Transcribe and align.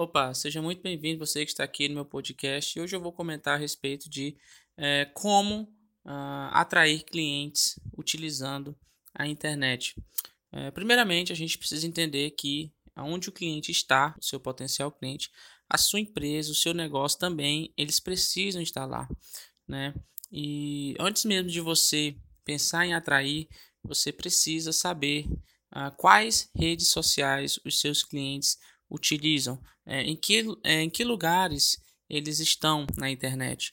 Opa, 0.00 0.32
seja 0.32 0.62
muito 0.62 0.80
bem-vindo 0.80 1.18
você 1.18 1.44
que 1.44 1.50
está 1.50 1.62
aqui 1.62 1.86
no 1.86 1.96
meu 1.96 2.06
podcast. 2.06 2.80
Hoje 2.80 2.96
eu 2.96 3.02
vou 3.02 3.12
comentar 3.12 3.56
a 3.56 3.58
respeito 3.58 4.08
de 4.08 4.34
é, 4.74 5.04
como 5.04 5.64
uh, 6.06 6.48
atrair 6.52 7.04
clientes 7.04 7.78
utilizando 7.94 8.74
a 9.14 9.26
internet. 9.26 9.94
É, 10.52 10.70
primeiramente, 10.70 11.34
a 11.34 11.36
gente 11.36 11.58
precisa 11.58 11.86
entender 11.86 12.30
que 12.30 12.72
onde 12.96 13.28
o 13.28 13.32
cliente 13.32 13.70
está, 13.70 14.16
o 14.18 14.24
seu 14.24 14.40
potencial 14.40 14.90
cliente, 14.90 15.30
a 15.68 15.76
sua 15.76 16.00
empresa, 16.00 16.50
o 16.50 16.54
seu 16.54 16.72
negócio 16.72 17.18
também, 17.18 17.70
eles 17.76 18.00
precisam 18.00 18.62
estar 18.62 18.86
lá, 18.86 19.06
né? 19.68 19.92
E 20.32 20.96
antes 20.98 21.26
mesmo 21.26 21.50
de 21.50 21.60
você 21.60 22.16
pensar 22.42 22.86
em 22.86 22.94
atrair, 22.94 23.50
você 23.84 24.10
precisa 24.10 24.72
saber 24.72 25.26
uh, 25.76 25.94
quais 25.98 26.50
redes 26.56 26.88
sociais 26.88 27.60
os 27.66 27.78
seus 27.78 28.02
clientes 28.02 28.56
utilizam, 28.90 29.60
é, 29.86 30.02
em, 30.02 30.16
que, 30.16 30.44
é, 30.64 30.82
em 30.82 30.90
que 30.90 31.04
lugares 31.04 31.78
eles 32.08 32.40
estão 32.40 32.86
na 32.96 33.10
internet. 33.10 33.72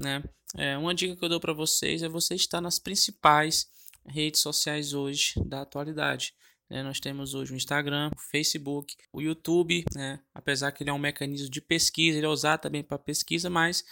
Né? 0.00 0.22
É, 0.56 0.76
uma 0.76 0.94
dica 0.94 1.16
que 1.16 1.24
eu 1.24 1.28
dou 1.28 1.40
para 1.40 1.52
vocês 1.52 2.02
é 2.02 2.08
você 2.08 2.34
estar 2.34 2.60
nas 2.60 2.78
principais 2.78 3.68
redes 4.04 4.40
sociais 4.40 4.92
hoje 4.92 5.34
da 5.46 5.62
atualidade. 5.62 6.34
Né? 6.68 6.82
Nós 6.82 7.00
temos 7.00 7.34
hoje 7.34 7.52
o 7.52 7.56
Instagram, 7.56 8.10
o 8.14 8.20
Facebook, 8.20 8.96
o 9.12 9.20
YouTube, 9.20 9.84
né? 9.94 10.20
apesar 10.34 10.72
que 10.72 10.82
ele 10.82 10.90
é 10.90 10.92
um 10.92 10.98
mecanismo 10.98 11.48
de 11.48 11.60
pesquisa, 11.60 12.18
ele 12.18 12.26
é 12.26 12.28
usado 12.28 12.60
também 12.60 12.82
para 12.82 12.98
pesquisa, 12.98 13.48
mas 13.48 13.84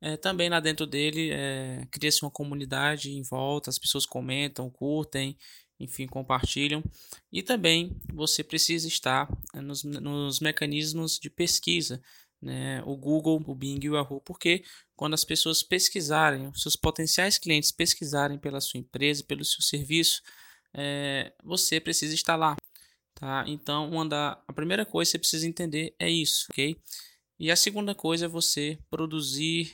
é, 0.00 0.16
também 0.16 0.48
lá 0.48 0.60
dentro 0.60 0.86
dele 0.86 1.30
é, 1.30 1.86
cria-se 1.90 2.22
uma 2.22 2.30
comunidade 2.30 3.10
em 3.10 3.22
volta, 3.22 3.68
as 3.68 3.78
pessoas 3.78 4.06
comentam, 4.06 4.70
curtem, 4.70 5.36
enfim, 5.78 6.06
compartilham. 6.06 6.82
E 7.32 7.42
também 7.42 7.96
você 8.12 8.44
precisa 8.44 8.86
estar 8.86 9.28
eh, 9.54 9.60
nos, 9.60 9.82
nos 9.82 10.40
mecanismos 10.40 11.18
de 11.18 11.30
pesquisa, 11.30 12.02
né? 12.40 12.82
o 12.84 12.96
Google, 12.96 13.42
o 13.46 13.54
Bing 13.54 13.80
e 13.82 13.90
o 13.90 13.94
Yahoo, 13.94 14.20
porque 14.20 14.62
quando 14.94 15.14
as 15.14 15.24
pessoas 15.24 15.62
pesquisarem, 15.62 16.52
seus 16.54 16.76
potenciais 16.76 17.38
clientes 17.38 17.72
pesquisarem 17.72 18.38
pela 18.38 18.60
sua 18.60 18.78
empresa, 18.78 19.24
pelo 19.24 19.44
seu 19.44 19.62
serviço, 19.62 20.22
é, 20.74 21.32
você 21.42 21.80
precisa 21.80 22.14
estar 22.14 22.36
lá. 22.36 22.56
Tá? 23.14 23.44
Então, 23.46 23.90
uma 23.90 24.08
da, 24.08 24.42
a 24.46 24.52
primeira 24.52 24.86
coisa 24.86 25.10
que 25.10 25.12
você 25.12 25.18
precisa 25.18 25.48
entender 25.48 25.94
é 25.98 26.08
isso, 26.08 26.46
ok? 26.50 26.76
E 27.38 27.50
a 27.50 27.56
segunda 27.56 27.94
coisa 27.94 28.26
é 28.26 28.28
você 28.28 28.78
produzir 28.90 29.72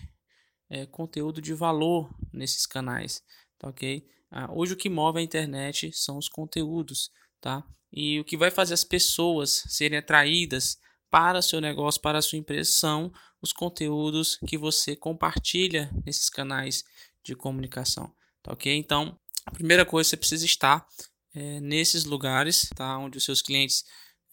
é, 0.69 0.87
conteúdo 0.87 1.41
de 1.41 1.55
valor 1.55 2.09
nesses 2.33 2.67
canais, 2.67 3.23
tá 3.59 3.69
ok? 3.69 4.07
Ah, 4.31 4.51
hoje 4.53 4.73
o 4.73 4.77
que 4.77 4.89
move 4.89 5.19
a 5.19 5.23
internet 5.23 5.93
são 5.93 6.19
os 6.19 6.29
conteúdos, 6.29 7.11
tá? 7.41 7.65
E 7.93 8.19
o 8.21 8.25
que 8.25 8.37
vai 8.37 8.51
fazer 8.51 8.75
as 8.75 8.85
pessoas 8.85 9.63
serem 9.69 9.99
atraídas 9.99 10.79
para 11.11 11.41
seu 11.41 11.61
negócio, 11.61 12.01
para 12.01 12.21
sua 12.21 12.39
empresa, 12.39 12.71
são 12.71 13.13
os 13.41 13.53
conteúdos 13.53 14.39
que 14.47 14.59
você 14.59 14.97
compartilha 14.97 15.91
nesses 16.05 16.29
canais 16.29 16.85
de 17.23 17.35
comunicação, 17.35 18.13
tá 18.43 18.53
ok? 18.53 18.75
Então, 18.75 19.19
a 19.45 19.51
primeira 19.51 19.85
coisa 19.85 20.11
você 20.11 20.17
precisa 20.17 20.45
estar 20.45 20.87
é, 21.35 21.61
nesses 21.61 22.05
lugares, 22.05 22.69
tá? 22.75 22.99
Onde 22.99 23.19
os 23.19 23.25
seus 23.25 23.41
clientes 23.41 23.85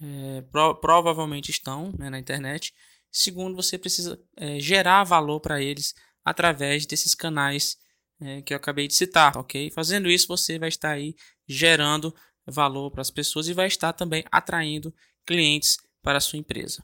é, 0.02 0.42
pro, 0.42 0.76
provavelmente 0.76 1.52
estão 1.52 1.94
né, 1.98 2.10
na 2.10 2.20
internet. 2.20 2.74
Segundo, 3.12 3.56
você 3.56 3.78
precisa 3.78 4.20
é, 4.36 4.60
gerar 4.60 5.04
valor 5.04 5.40
para 5.40 5.62
eles 5.62 5.94
através 6.24 6.86
desses 6.86 7.14
canais 7.14 7.78
é, 8.22 8.42
que 8.42 8.54
eu 8.54 8.58
acabei 8.58 8.88
de 8.88 8.96
citar, 8.96 9.38
ok? 9.38 9.70
Fazendo 9.72 10.10
isso, 10.10 10.28
você 10.28 10.58
vai 10.58 10.70
estar 10.70 10.92
aí 10.92 11.16
gerando 11.48 12.16
valor 12.46 12.90
para 12.92 13.02
as 13.02 13.12
pessoas 13.12 13.48
e 13.48 13.54
vai 13.54 13.68
estar 13.68 13.94
também 13.94 14.24
atraindo 14.32 14.94
clientes 15.26 15.78
para 16.02 16.18
a 16.18 16.22
sua 16.22 16.40
empresa. 16.40 16.82